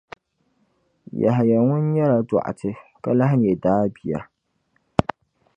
[1.21, 2.69] Yahaya ŋun nyɛla dɔɣitɛ
[3.03, 4.19] ka lahi nya daa bia.